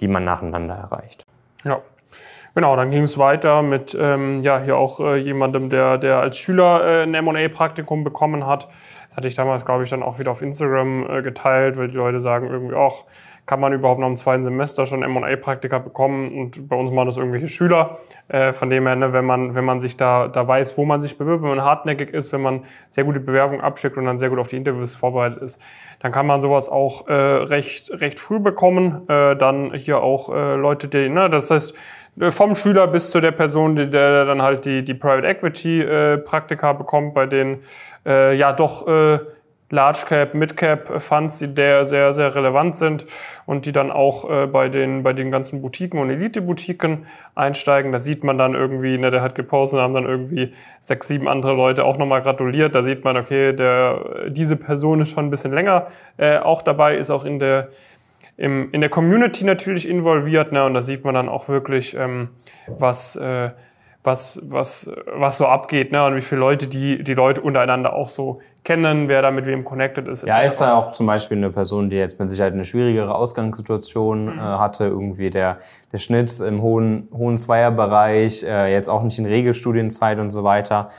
die 0.00 0.08
man 0.08 0.24
nacheinander 0.24 0.74
erreicht. 0.74 1.24
Ja. 1.64 1.80
Genau, 2.54 2.74
dann 2.74 2.90
ging 2.90 3.02
es 3.02 3.18
weiter 3.18 3.60
mit 3.60 3.94
ähm, 4.00 4.40
ja 4.40 4.58
hier 4.58 4.78
auch 4.78 4.98
äh, 5.00 5.16
jemandem, 5.16 5.68
der, 5.68 5.98
der 5.98 6.20
als 6.20 6.38
Schüler 6.38 7.00
äh, 7.00 7.02
ein 7.02 7.12
M&A-Praktikum 7.12 8.02
bekommen 8.02 8.46
hat. 8.46 8.68
Das 9.08 9.18
hatte 9.18 9.28
ich 9.28 9.34
damals, 9.34 9.66
glaube 9.66 9.84
ich, 9.84 9.90
dann 9.90 10.02
auch 10.02 10.18
wieder 10.18 10.30
auf 10.30 10.40
Instagram 10.40 11.06
äh, 11.06 11.20
geteilt, 11.20 11.76
weil 11.76 11.88
die 11.88 11.96
Leute 11.96 12.18
sagen 12.18 12.48
irgendwie 12.48 12.74
auch, 12.74 13.04
kann 13.46 13.60
man 13.60 13.72
überhaupt 13.72 14.00
noch 14.00 14.08
im 14.08 14.16
zweiten 14.16 14.42
Semester 14.42 14.86
schon 14.86 15.04
M&A-Praktika 15.04 15.78
bekommen 15.78 16.36
und 16.36 16.68
bei 16.68 16.76
uns 16.76 16.90
machen 16.90 17.06
das 17.06 17.16
irgendwelche 17.16 17.46
Schüler. 17.46 17.98
Äh, 18.26 18.52
von 18.52 18.68
dem 18.70 18.86
her, 18.86 18.96
ne, 18.96 19.12
wenn 19.12 19.24
man, 19.24 19.54
wenn 19.54 19.64
man 19.64 19.80
sich 19.80 19.96
da, 19.96 20.26
da 20.26 20.46
weiß, 20.46 20.76
wo 20.76 20.84
man 20.84 21.00
sich 21.00 21.16
bewirbt, 21.16 21.42
wenn 21.44 21.50
man 21.50 21.62
hartnäckig 21.62 22.10
ist, 22.10 22.32
wenn 22.32 22.42
man 22.42 22.62
sehr 22.88 23.04
gute 23.04 23.20
Bewerbungen 23.20 23.60
abschickt 23.60 23.96
und 23.96 24.04
dann 24.04 24.18
sehr 24.18 24.30
gut 24.30 24.40
auf 24.40 24.48
die 24.48 24.56
Interviews 24.56 24.96
vorbereitet 24.96 25.40
ist, 25.42 25.62
dann 26.00 26.10
kann 26.10 26.26
man 26.26 26.40
sowas 26.40 26.68
auch 26.68 27.06
äh, 27.06 27.12
recht, 27.12 27.90
recht 27.92 28.18
früh 28.18 28.40
bekommen. 28.40 29.08
Äh, 29.08 29.36
dann 29.36 29.72
hier 29.74 30.02
auch 30.02 30.28
äh, 30.34 30.56
Leute, 30.56 30.88
die, 30.88 31.08
ne, 31.08 31.30
das 31.30 31.50
heißt, 31.50 31.74
vom 32.30 32.54
Schüler 32.54 32.88
bis 32.88 33.10
zu 33.10 33.20
der 33.20 33.32
Person, 33.32 33.76
die, 33.76 33.88
der 33.88 34.24
dann 34.24 34.42
halt 34.42 34.64
die, 34.64 34.82
die 34.82 34.94
Private 34.94 35.26
Equity 35.26 35.82
äh, 35.82 36.18
Praktika 36.18 36.72
bekommt, 36.72 37.14
bei 37.14 37.26
denen 37.26 37.58
äh, 38.06 38.34
ja 38.36 38.52
doch 38.52 38.88
äh, 38.88 39.18
Large 39.70 40.04
Cap, 40.06 40.34
Mid 40.34 40.56
Cap 40.56 41.02
Funds, 41.02 41.38
die 41.38 41.52
der 41.52 41.84
sehr, 41.84 42.12
sehr 42.12 42.34
relevant 42.34 42.76
sind 42.76 43.04
und 43.46 43.66
die 43.66 43.72
dann 43.72 43.90
auch 43.90 44.30
äh, 44.30 44.46
bei, 44.46 44.68
den, 44.68 45.02
bei 45.02 45.12
den 45.12 45.30
ganzen 45.30 45.60
Boutiquen 45.60 46.00
und 46.00 46.10
Elite-Boutiquen 46.10 47.06
einsteigen. 47.34 47.90
Da 47.90 47.98
sieht 47.98 48.22
man 48.22 48.38
dann 48.38 48.54
irgendwie, 48.54 48.96
ne, 48.96 49.10
der 49.10 49.22
hat 49.22 49.34
gepostet, 49.34 49.80
haben 49.80 49.94
dann 49.94 50.06
irgendwie 50.06 50.52
sechs, 50.80 51.08
sieben 51.08 51.26
andere 51.26 51.54
Leute 51.54 51.84
auch 51.84 51.98
nochmal 51.98 52.22
gratuliert. 52.22 52.74
Da 52.76 52.84
sieht 52.84 53.04
man, 53.04 53.16
okay, 53.16 53.52
der, 53.52 54.28
diese 54.28 54.56
Person 54.56 55.00
ist 55.00 55.10
schon 55.10 55.26
ein 55.26 55.30
bisschen 55.30 55.52
länger 55.52 55.88
äh, 56.16 56.38
auch 56.38 56.62
dabei, 56.62 56.96
ist 56.96 57.10
auch 57.10 57.24
in 57.24 57.40
der, 57.40 57.68
im, 58.36 58.70
in 58.70 58.80
der 58.80 58.90
Community 58.90 59.44
natürlich 59.44 59.88
involviert. 59.88 60.52
Ne, 60.52 60.64
und 60.64 60.74
da 60.74 60.82
sieht 60.82 61.04
man 61.04 61.14
dann 61.14 61.28
auch 61.28 61.48
wirklich, 61.48 61.96
ähm, 61.96 62.28
was... 62.68 63.16
Äh, 63.16 63.50
was, 64.06 64.40
was, 64.44 64.90
was 65.06 65.36
so 65.36 65.46
abgeht, 65.46 65.92
ne? 65.92 66.04
Und 66.04 66.16
wie 66.16 66.20
viele 66.20 66.40
Leute 66.40 66.66
die, 66.66 67.02
die 67.02 67.14
Leute 67.14 67.40
untereinander 67.40 67.94
auch 67.94 68.08
so 68.08 68.40
kennen, 68.64 69.08
wer 69.08 69.22
da 69.22 69.30
mit 69.30 69.46
wem 69.46 69.64
connected 69.64 70.08
ist. 70.08 70.26
Ja, 70.26 70.40
ist 70.40 70.60
da 70.60 70.74
auch 70.74 70.92
zum 70.92 71.06
Beispiel 71.06 71.36
eine 71.36 71.50
Person, 71.50 71.90
die 71.90 71.96
jetzt 71.96 72.18
mit 72.18 72.30
Sicherheit 72.30 72.52
eine 72.52 72.64
schwierigere 72.64 73.14
Ausgangssituation 73.14 74.34
mhm. 74.34 74.38
äh, 74.38 74.42
hatte, 74.42 74.84
irgendwie 74.84 75.30
der, 75.30 75.58
der 75.92 75.98
Schnitt 75.98 76.40
im 76.40 76.62
hohen, 76.62 77.08
hohen 77.12 77.36
Zweierbereich, 77.36 78.42
äh, 78.44 78.72
jetzt 78.72 78.88
auch 78.88 79.02
nicht 79.02 79.18
in 79.18 79.26
Regelstudienzeit 79.26 80.18
und 80.18 80.30
so 80.30 80.44
weiter. 80.44 80.90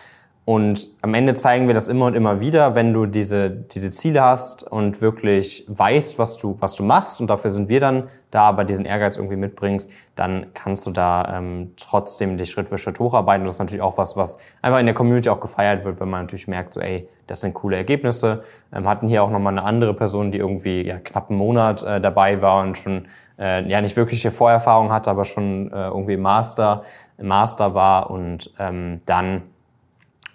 Und 0.47 0.91
am 1.01 1.13
Ende 1.13 1.33
zeigen 1.33 1.67
wir 1.67 1.73
das 1.73 1.89
immer 1.89 2.05
und 2.05 2.13
immer 2.13 2.39
wieder, 2.39 2.73
wenn 2.73 2.93
du 2.93 3.05
diese, 3.05 3.49
diese 3.49 3.91
Ziele 3.91 4.21
hast 4.21 4.63
und 4.63 5.01
wirklich 5.01 5.65
weißt, 5.67 6.17
was 6.19 6.37
du, 6.37 6.55
was 6.61 6.73
du 6.75 6.83
machst, 6.83 7.19
und 7.19 7.29
dafür 7.29 7.51
sind 7.51 7.67
wir 7.67 7.81
dann 7.81 8.07
da, 8.31 8.43
aber 8.43 8.63
diesen 8.63 8.85
Ehrgeiz 8.85 9.17
irgendwie 9.17 9.35
mitbringst, 9.35 9.91
dann 10.15 10.45
kannst 10.53 10.85
du 10.85 10.91
da 10.91 11.35
ähm, 11.35 11.73
trotzdem 11.75 12.37
dich 12.37 12.49
Schritt 12.49 12.69
für 12.69 12.77
Schritt 12.77 12.97
hocharbeiten. 12.97 13.41
Und 13.41 13.47
das 13.47 13.55
ist 13.55 13.59
natürlich 13.59 13.81
auch 13.81 13.97
was, 13.97 14.15
was 14.15 14.37
einfach 14.61 14.79
in 14.79 14.85
der 14.85 14.95
Community 14.95 15.27
auch 15.27 15.41
gefeiert 15.41 15.83
wird, 15.83 15.99
wenn 15.99 16.07
man 16.07 16.21
natürlich 16.21 16.47
merkt, 16.47 16.73
so 16.73 16.79
ey, 16.79 17.09
das 17.27 17.41
sind 17.41 17.53
coole 17.53 17.75
Ergebnisse. 17.75 18.45
Ähm, 18.73 18.87
hatten 18.87 19.09
hier 19.09 19.23
auch 19.23 19.29
nochmal 19.29 19.51
eine 19.51 19.63
andere 19.63 19.93
Person, 19.93 20.31
die 20.31 20.37
irgendwie 20.37 20.87
ja, 20.87 20.97
knapp 20.99 21.29
einen 21.29 21.39
Monat 21.39 21.83
äh, 21.83 21.99
dabei 21.99 22.41
war 22.41 22.61
und 22.63 22.77
schon 22.77 23.09
äh, 23.37 23.69
ja 23.69 23.81
nicht 23.81 23.97
wirkliche 23.97 24.31
Vorerfahrung 24.31 24.93
hatte, 24.93 25.09
aber 25.09 25.25
schon 25.25 25.73
äh, 25.73 25.87
irgendwie 25.87 26.15
Master, 26.15 26.83
Master 27.21 27.73
war 27.73 28.09
und 28.09 28.53
ähm, 28.59 29.01
dann 29.05 29.41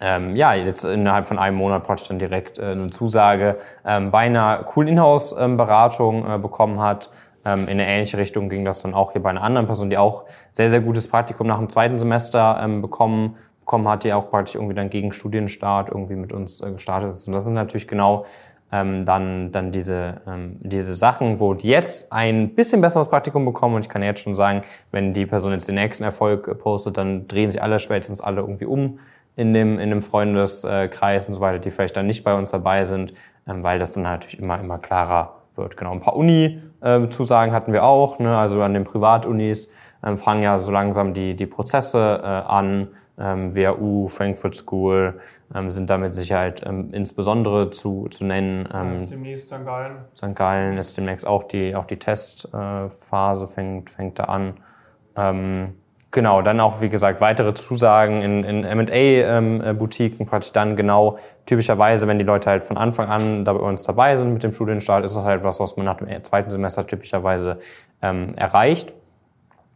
ähm, 0.03 0.35
ja, 0.35 0.53
jetzt 0.53 0.83
innerhalb 0.83 1.25
von 1.25 1.39
einem 1.39 1.55
Monat 1.55 1.83
praktisch 1.83 2.09
dann 2.09 2.19
direkt 2.19 2.59
äh, 2.59 2.63
eine 2.63 2.89
Zusage 2.89 3.57
ähm, 3.85 4.11
bei 4.11 4.25
einer 4.25 4.57
coolen 4.65 4.89
Inhouse-Beratung 4.89 6.29
äh, 6.29 6.37
bekommen 6.37 6.81
hat. 6.81 7.09
Ähm, 7.45 7.63
in 7.63 7.79
eine 7.79 7.87
ähnliche 7.87 8.17
Richtung 8.17 8.49
ging 8.49 8.65
das 8.65 8.79
dann 8.81 8.93
auch 8.93 9.13
hier 9.13 9.23
bei 9.23 9.29
einer 9.29 9.41
anderen 9.41 9.65
Person, 9.65 9.89
die 9.89 9.97
auch 9.97 10.25
sehr, 10.51 10.67
sehr 10.67 10.81
gutes 10.81 11.07
Praktikum 11.07 11.47
nach 11.47 11.57
dem 11.57 11.69
zweiten 11.69 11.99
Semester 11.99 12.59
ähm, 12.61 12.81
bekommen, 12.81 13.37
bekommen 13.61 13.87
hat, 13.87 14.03
die 14.03 14.11
auch 14.11 14.29
praktisch 14.29 14.55
irgendwie 14.55 14.75
dann 14.75 14.89
gegen 14.89 15.13
Studienstart 15.13 15.87
irgendwie 15.87 16.15
mit 16.15 16.33
uns 16.33 16.61
äh, 16.61 16.73
gestartet 16.73 17.11
ist. 17.11 17.25
Und 17.27 17.33
das 17.33 17.45
sind 17.45 17.53
natürlich 17.53 17.87
genau 17.87 18.25
ähm, 18.73 19.05
dann, 19.05 19.53
dann 19.53 19.71
diese, 19.71 20.21
ähm, 20.27 20.57
diese 20.59 20.95
Sachen, 20.95 21.39
wo 21.39 21.53
die 21.53 21.69
jetzt 21.69 22.11
ein 22.11 22.55
bisschen 22.55 22.81
besseres 22.81 23.07
Praktikum 23.07 23.45
bekommen. 23.45 23.75
Und 23.75 23.85
ich 23.85 23.89
kann 23.89 24.03
jetzt 24.03 24.19
schon 24.19 24.35
sagen, 24.35 24.63
wenn 24.91 25.13
die 25.13 25.25
Person 25.25 25.53
jetzt 25.53 25.69
den 25.69 25.75
nächsten 25.75 26.03
Erfolg 26.03 26.49
äh, 26.49 26.55
postet, 26.55 26.97
dann 26.97 27.29
drehen 27.29 27.49
sich 27.49 27.63
alle 27.63 27.79
spätestens 27.79 28.19
alle 28.19 28.41
irgendwie 28.41 28.65
um 28.65 28.99
in 29.35 29.53
dem, 29.53 29.79
in 29.79 29.89
dem 29.89 30.01
Freundeskreis 30.01 31.27
und 31.27 31.33
so 31.33 31.41
weiter, 31.41 31.59
die 31.59 31.71
vielleicht 31.71 31.97
dann 31.97 32.05
nicht 32.05 32.23
bei 32.23 32.33
uns 32.33 32.51
dabei 32.51 32.83
sind, 32.83 33.13
ähm, 33.47 33.63
weil 33.63 33.79
das 33.79 33.91
dann 33.91 34.03
natürlich 34.03 34.39
immer, 34.39 34.59
immer 34.59 34.77
klarer 34.77 35.35
wird. 35.55 35.77
Genau, 35.77 35.91
ein 35.91 35.99
paar 35.99 36.15
Uni-Zusagen 36.15 37.51
ähm, 37.51 37.55
hatten 37.55 37.73
wir 37.73 37.83
auch, 37.83 38.19
ne? 38.19 38.37
also 38.37 38.61
an 38.61 38.73
den 38.73 38.83
Privatunis 38.83 39.71
ähm, 40.03 40.17
fangen 40.17 40.43
ja 40.43 40.57
so 40.57 40.71
langsam 40.71 41.13
die, 41.13 41.35
die 41.35 41.45
Prozesse 41.45 42.19
äh, 42.21 42.25
an. 42.25 42.89
WHU, 43.15 44.07
Frankfurt 44.07 44.55
School 44.55 45.19
sind 45.67 45.87
da 45.87 45.99
mit 45.99 46.13
Sicherheit 46.13 46.61
insbesondere 46.61 47.69
zu, 47.69 48.07
zu 48.09 48.25
nennen. 48.25 48.67
Ähm, 48.73 49.07
demnächst 49.07 49.49
St. 49.49 49.63
Gallen. 49.63 49.97
St. 50.15 50.35
Gallen 50.35 50.79
ist 50.79 50.97
demnächst 50.97 51.27
auch 51.27 51.43
die, 51.43 51.75
auch 51.75 51.85
die 51.85 51.99
Testphase, 51.99 53.45
fängt, 53.45 53.91
fängt 53.91 54.17
da 54.17 54.23
an. 54.23 55.75
Genau, 56.13 56.43
dann 56.43 56.59
auch, 56.59 56.79
wie 56.79 56.89
gesagt, 56.89 57.21
weitere 57.21 57.55
Zusagen 57.55 58.21
in, 58.21 58.43
in 58.43 58.63
M&A-Boutiquen, 58.63 60.21
ähm, 60.21 60.27
praktisch 60.27 60.51
dann 60.51 60.75
genau, 60.75 61.17
typischerweise, 61.47 62.05
wenn 62.05 62.19
die 62.19 62.23
Leute 62.23 62.51
halt 62.51 62.63
von 62.63 62.77
Anfang 62.77 63.09
an 63.09 63.45
da 63.45 63.53
bei 63.53 63.59
uns 63.59 63.81
dabei 63.81 64.15
sind 64.15 64.31
mit 64.31 64.43
dem 64.43 64.53
Studienstart, 64.53 65.03
ist 65.03 65.17
das 65.17 65.23
halt 65.23 65.43
was, 65.43 65.59
was 65.59 65.75
man 65.75 65.87
nach 65.87 65.97
dem 65.97 66.23
zweiten 66.23 66.51
Semester 66.51 66.85
typischerweise 66.85 67.57
ähm, 68.03 68.35
erreicht. 68.35 68.93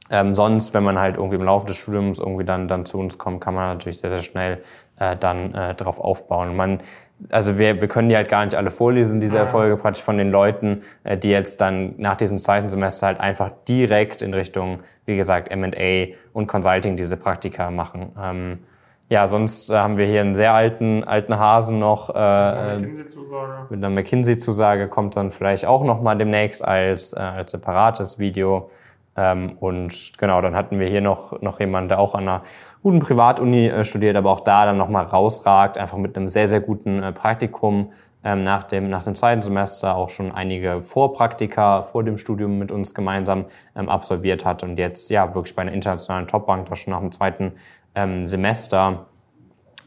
Ähm, 0.09 0.35
sonst, 0.35 0.73
wenn 0.73 0.83
man 0.83 0.97
halt 0.97 1.17
irgendwie 1.17 1.35
im 1.35 1.43
Laufe 1.43 1.67
des 1.67 1.77
Studiums 1.77 2.19
irgendwie 2.19 2.45
dann, 2.45 2.67
dann 2.67 2.85
zu 2.85 2.97
uns 2.97 3.17
kommt, 3.17 3.41
kann 3.41 3.53
man 3.53 3.77
natürlich 3.77 3.99
sehr, 3.99 4.09
sehr 4.09 4.23
schnell 4.23 4.63
äh, 4.99 5.15
dann 5.17 5.53
äh, 5.53 5.75
darauf 5.75 5.99
aufbauen. 5.99 6.55
Man 6.55 6.79
also 7.29 7.57
wir, 7.57 7.81
wir 7.81 7.87
können 7.87 8.09
die 8.09 8.15
halt 8.15 8.29
gar 8.29 8.45
nicht 8.45 8.55
alle 8.55 8.71
vorlesen, 8.71 9.19
diese 9.19 9.37
Erfolge 9.37 9.77
praktisch 9.77 10.03
von 10.03 10.17
den 10.17 10.31
Leuten, 10.31 10.83
äh, 11.03 11.17
die 11.17 11.29
jetzt 11.29 11.61
dann 11.61 11.95
nach 11.97 12.15
diesem 12.15 12.37
zweiten 12.37 12.69
Semester 12.69 13.07
halt 13.07 13.19
einfach 13.19 13.51
direkt 13.67 14.21
in 14.21 14.33
Richtung, 14.33 14.79
wie 15.05 15.17
gesagt, 15.17 15.49
M&A 15.49 16.13
und 16.33 16.47
Consulting 16.47 16.95
diese 16.95 17.17
Praktika 17.17 17.71
machen. 17.71 18.11
Ähm, 18.21 18.59
ja, 19.09 19.27
sonst 19.27 19.69
äh, 19.69 19.75
haben 19.75 19.97
wir 19.97 20.05
hier 20.05 20.21
einen 20.21 20.35
sehr 20.35 20.53
alten, 20.53 21.03
alten 21.03 21.39
Hasen 21.39 21.79
noch. 21.79 22.09
Äh, 22.13 22.77
mit 22.77 23.03
einer 23.71 23.89
McKinsey-Zusage 23.89 24.87
kommt 24.87 25.15
dann 25.15 25.31
vielleicht 25.31 25.65
auch 25.65 25.83
noch 25.83 26.01
mal 26.01 26.15
demnächst 26.15 26.63
als, 26.63 27.13
äh, 27.13 27.19
als 27.19 27.51
separates 27.51 28.19
Video. 28.19 28.69
Ähm, 29.17 29.57
und 29.59 30.13
genau, 30.19 30.41
dann 30.41 30.55
hatten 30.55 30.79
wir 30.79 30.87
hier 30.87 31.01
noch, 31.01 31.41
noch 31.41 31.59
jemanden, 31.59 31.89
der 31.89 31.99
auch 31.99 32.13
an 32.13 32.27
einer 32.27 32.43
guten 32.83 32.99
Privatuni 32.99 33.67
äh, 33.67 33.83
studiert, 33.83 34.15
aber 34.15 34.29
auch 34.29 34.41
da 34.41 34.65
dann 34.65 34.77
nochmal 34.77 35.05
rausragt, 35.05 35.77
einfach 35.77 35.97
mit 35.97 36.15
einem 36.15 36.29
sehr, 36.29 36.47
sehr 36.47 36.61
guten 36.61 37.01
äh, 37.01 37.11
Praktikum 37.11 37.91
ähm, 38.23 38.43
nach, 38.43 38.63
dem, 38.63 38.89
nach 38.89 39.03
dem 39.03 39.15
zweiten 39.15 39.41
Semester 39.41 39.95
auch 39.95 40.09
schon 40.09 40.31
einige 40.31 40.83
Vorpraktika 40.83 41.81
vor 41.81 42.03
dem 42.03 42.19
Studium 42.19 42.59
mit 42.59 42.71
uns 42.71 42.93
gemeinsam 42.93 43.45
ähm, 43.75 43.89
absolviert 43.89 44.45
hat 44.45 44.61
und 44.61 44.77
jetzt 44.77 45.09
ja 45.09 45.33
wirklich 45.33 45.55
bei 45.55 45.63
einer 45.63 45.73
internationalen 45.73 46.27
Topbank 46.27 46.69
da 46.69 46.75
schon 46.75 46.91
nach 46.93 46.99
dem 46.99 47.11
zweiten 47.11 47.53
Semester 48.25 49.07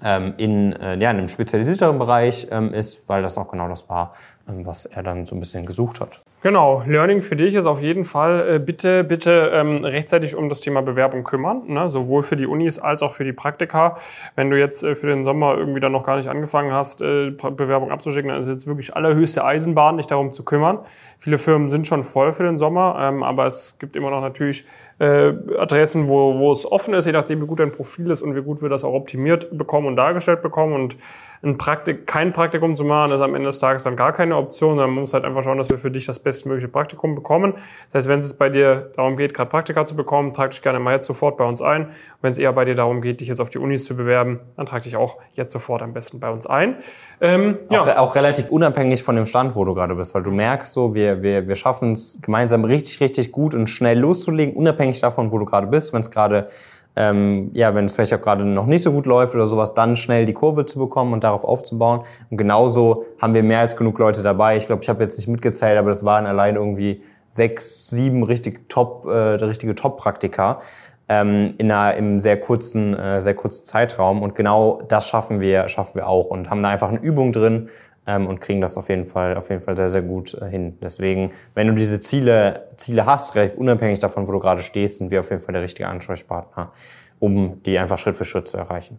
in, 0.03 0.73
äh, 0.73 0.97
ja, 0.97 1.11
in 1.13 1.19
einem 1.19 1.29
spezialisierteren 1.29 1.97
Bereich 1.97 2.43
ist, 2.73 3.09
weil 3.09 3.23
das 3.23 3.39
auch 3.39 3.49
genau 3.49 3.69
das 3.69 3.89
war, 3.89 4.15
was 4.47 4.87
er 4.87 5.05
dann 5.05 5.27
so 5.27 5.37
ein 5.37 5.39
bisschen 5.39 5.65
gesucht 5.65 6.01
hat. 6.01 6.21
Genau, 6.43 6.83
Learning 6.87 7.21
für 7.21 7.37
dich 7.37 7.55
ist 7.55 7.67
auf 7.67 7.83
jeden 7.83 8.03
Fall, 8.03 8.55
äh, 8.55 8.59
bitte, 8.59 9.05
bitte 9.05 9.51
ähm, 9.53 9.85
rechtzeitig 9.85 10.35
um 10.35 10.49
das 10.49 10.61
Thema 10.61 10.81
Bewerbung 10.81 11.23
kümmern, 11.23 11.65
ne? 11.67 11.91
sowohl 11.91 12.23
für 12.23 12.35
die 12.35 12.47
Unis 12.47 12.79
als 12.79 13.03
auch 13.03 13.13
für 13.13 13.25
die 13.25 13.35
Praktika. 13.35 13.97
Wenn 14.37 14.49
du 14.49 14.59
jetzt 14.59 14.83
äh, 14.83 14.95
für 14.95 15.09
den 15.09 15.23
Sommer 15.23 15.59
irgendwie 15.59 15.81
dann 15.81 15.93
noch 15.93 16.03
gar 16.03 16.17
nicht 16.17 16.29
angefangen 16.29 16.73
hast, 16.73 17.03
äh, 17.03 17.31
Bewerbung 17.31 17.91
abzuschicken, 17.91 18.31
dann 18.31 18.41
ist 18.41 18.49
jetzt 18.49 18.67
wirklich 18.67 18.97
allerhöchste 18.97 19.45
Eisenbahn, 19.45 19.99
dich 19.99 20.07
darum 20.07 20.33
zu 20.33 20.43
kümmern. 20.43 20.79
Viele 21.19 21.37
Firmen 21.37 21.69
sind 21.69 21.87
schon 21.87 22.03
voll 22.03 22.33
für 22.33 22.45
den 22.45 22.57
Sommer, 22.57 22.97
ähm, 22.99 23.23
aber 23.23 23.45
es 23.45 23.77
gibt 23.79 23.95
immer 23.95 24.09
noch 24.09 24.23
natürlich 24.23 24.65
äh, 24.99 25.35
Adressen, 25.59 26.09
wo, 26.09 26.39
wo 26.39 26.53
es 26.53 26.65
offen 26.65 26.95
ist, 26.95 27.05
je 27.05 27.13
nachdem, 27.13 27.43
wie 27.43 27.47
gut 27.47 27.61
dein 27.61 27.71
Profil 27.71 28.11
ist 28.11 28.23
und 28.23 28.35
wie 28.35 28.43
gut 28.43 28.63
wir 28.63 28.71
das 28.71 28.83
auch 28.83 28.95
optimiert 28.95 29.59
bekommen 29.59 29.89
und 29.89 29.97
dargestellt 29.97 30.41
bekommen. 30.41 30.73
Und 30.73 30.97
ein 31.43 31.57
Praktik, 31.57 32.07
kein 32.07 32.33
Praktikum 32.33 32.77
zu 32.77 32.85
machen, 32.85 33.13
ist 33.13 33.21
am 33.21 33.35
Ende 33.35 33.47
des 33.49 33.59
Tages 33.59 33.85
dann 33.85 33.97
gar 33.97 34.13
keine 34.13 34.37
Option. 34.37 34.77
Man 34.77 34.91
muss 34.91 35.15
halt 35.15 35.25
einfach 35.25 35.43
schauen, 35.43 35.57
dass 35.57 35.71
wir 35.71 35.79
für 35.79 35.91
dich 35.91 36.05
das 36.05 36.19
bestmögliche 36.19 36.69
Praktikum 36.69 37.15
bekommen. 37.15 37.55
Das 37.87 37.95
heißt, 37.95 38.09
wenn 38.09 38.19
es 38.19 38.35
bei 38.35 38.51
dir 38.51 38.91
darum 38.95 39.17
geht, 39.17 39.33
gerade 39.33 39.49
Praktika 39.49 39.87
zu 39.87 39.97
bekommen, 39.97 40.35
trag 40.35 40.51
dich 40.51 40.61
gerne 40.61 40.79
mal 40.79 40.93
jetzt 40.93 41.07
sofort 41.07 41.39
bei 41.39 41.45
uns 41.45 41.63
ein. 41.63 41.89
Wenn 42.21 42.33
es 42.33 42.39
eher 42.39 42.53
bei 42.53 42.67
dir 42.67 42.75
darum 42.75 43.01
geht, 43.01 43.21
dich 43.21 43.29
jetzt 43.29 43.41
auf 43.41 43.49
die 43.49 43.59
Unis 43.59 43.87
zu 43.87 43.97
bewerben, 43.97 44.41
dann 44.57 44.67
trag 44.67 44.83
dich 44.83 44.97
auch 44.97 45.17
jetzt 45.33 45.53
sofort 45.53 45.81
am 45.81 45.95
besten 45.95 46.21
bei 46.21 46.31
uns 46.31 46.47
ein. 46.47 46.77
Ähm, 47.23 47.59
ja. 47.71 47.81
auch, 47.81 47.97
auch 47.97 48.15
relativ 48.17 48.51
unabhängig 48.51 49.03
von 49.03 49.17
dem 49.17 49.25
Stand, 49.25 49.55
wo 49.55 49.65
du 49.65 49.73
gerade 49.75 49.95
bist, 49.95 50.15
weil 50.15 50.23
du 50.23 50.31
merkst 50.31 50.73
so, 50.73 50.95
wir, 50.95 51.23
wir, 51.23 51.49
wir 51.49 51.57
schaffen 51.57 51.93
es 51.93 52.21
gemeinsam 52.21 52.65
richtig, 52.65 53.01
richtig 53.01 53.33
gut 53.33 53.55
und 53.55 53.69
schnell 53.69 53.99
loszulegen, 53.99 54.55
unabhängig 54.55 55.01
davon, 55.01 55.33
wo 55.33 55.39
du 55.39 55.47
gerade 55.47 55.69
bist, 55.69 55.95
wenn 55.95 56.01
es 56.01 56.11
gerade 56.11 56.49
ähm, 56.97 57.51
ja, 57.55 57.75
wenn 57.75 57.85
es 57.85 57.95
vielleicht 57.95 58.13
auch 58.15 58.21
gerade 58.21 58.45
noch 58.45 58.67
nicht 58.67 58.83
so 58.83 58.93
gut 58.93 59.07
läuft 59.07 59.35
oder 59.35 59.47
sowas, 59.47 59.75
dann 59.75 59.97
schnell 59.97 60.27
die 60.27 60.33
Kurve 60.33 60.67
zu 60.67 60.79
bekommen 60.79 61.13
und 61.13 61.25
darauf 61.25 61.45
aufzubauen. 61.45 62.01
Und 62.31 62.37
genauso 62.37 63.05
haben 63.21 63.35
wir 63.35 63.43
mehr 63.43 63.61
als 63.61 63.77
genug 63.77 63.99
Leute 63.99 64.23
dabei. 64.23 64.57
Ich 64.57 64.67
glaube, 64.67 64.83
ich 64.83 64.89
habe 64.89 65.03
jetzt 65.03 65.17
nicht 65.17 65.29
mitgezählt, 65.29 65.79
aber 65.79 65.89
das 65.89 66.05
waren 66.05 66.27
allein 66.27 66.57
irgendwie 66.57 67.03
sechs, 67.31 67.89
sieben 67.91 68.25
richtig 68.25 68.69
top, 68.69 69.07
äh, 69.07 69.11
richtige 69.11 69.75
Top-Praktika 69.75 70.61
ähm, 71.09 71.55
in 71.59 71.71
einer, 71.71 71.97
im 71.97 72.21
sehr 72.21 72.39
kurzen, 72.39 72.95
äh, 72.95 73.21
sehr 73.21 73.35
kurzen 73.35 73.65
Zeitraum. 73.65 74.23
Und 74.23 74.35
genau 74.35 74.83
das 74.89 75.07
schaffen 75.07 75.41
wir, 75.41 75.69
schaffen 75.69 75.97
wir 75.97 76.09
auch 76.09 76.27
und 76.27 76.51
haben 76.51 76.63
da 76.63 76.71
einfach 76.71 76.89
eine 76.89 77.01
Übung 77.01 77.33
drin, 77.33 77.69
ähm, 78.11 78.27
und 78.27 78.41
kriegen 78.41 78.61
das 78.61 78.77
auf 78.77 78.89
jeden 78.89 79.07
Fall, 79.07 79.37
auf 79.37 79.49
jeden 79.51 79.63
Fall 79.63 79.77
sehr, 79.77 79.89
sehr 79.89 80.03
gut 80.03 80.35
äh, 80.35 80.49
hin. 80.49 80.77
Deswegen, 80.83 81.33
wenn 81.55 81.69
du 81.69 81.75
diese 81.75 82.01
Ziele, 82.01 82.69
Ziele 82.77 83.07
hast, 83.07 83.35
relativ 83.35 83.57
unabhängig 83.57 84.01
davon, 84.01 84.27
wo 84.27 84.33
du 84.33 84.41
gerade 84.41 84.63
stehst, 84.63 84.99
sind 84.99 85.11
wir 85.11 85.21
auf 85.21 85.31
jeden 85.31 85.43
Fall 85.43 85.53
der 85.53 85.63
richtige 85.63 85.89
Ansprechpartner, 85.89 86.73
um 87.19 87.63
die 87.63 87.79
einfach 87.79 87.99
Schritt 87.99 88.17
für 88.17 88.25
Schritt 88.25 88.49
zu 88.49 88.57
erreichen. 88.57 88.99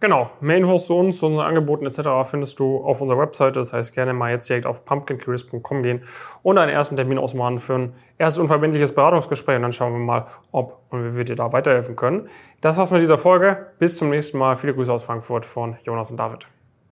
Genau, 0.00 0.30
mehr 0.40 0.56
Infos 0.56 0.86
zu 0.86 0.96
uns, 0.96 1.18
zu 1.18 1.26
unseren 1.26 1.44
Angeboten 1.44 1.84
etc. 1.84 2.08
findest 2.22 2.60
du 2.60 2.78
auf 2.78 3.00
unserer 3.00 3.18
Webseite. 3.18 3.58
Das 3.58 3.72
heißt, 3.72 3.92
gerne 3.92 4.12
mal 4.12 4.30
jetzt 4.30 4.48
direkt 4.48 4.64
auf 4.64 4.84
pumpkincareers.com 4.84 5.82
gehen 5.82 6.02
und 6.44 6.56
einen 6.56 6.70
ersten 6.70 6.94
Termin 6.94 7.18
ausmachen 7.18 7.58
für 7.58 7.74
ein 7.74 7.92
erstes 8.16 8.40
unverbindliches 8.40 8.94
Beratungsgespräch 8.94 9.56
und 9.56 9.62
dann 9.62 9.72
schauen 9.72 9.92
wir 9.92 9.98
mal, 9.98 10.26
ob 10.52 10.78
und 10.90 11.04
wie 11.04 11.16
wir 11.16 11.24
dir 11.24 11.34
da 11.34 11.52
weiterhelfen 11.52 11.96
können. 11.96 12.28
Das 12.60 12.78
war's 12.78 12.92
mit 12.92 13.00
dieser 13.00 13.18
Folge. 13.18 13.66
Bis 13.80 13.98
zum 13.98 14.10
nächsten 14.10 14.38
Mal. 14.38 14.54
Viele 14.54 14.74
Grüße 14.74 14.92
aus 14.92 15.02
Frankfurt 15.02 15.44
von 15.44 15.76
Jonas 15.82 16.12
und 16.12 16.18
David. 16.18 16.46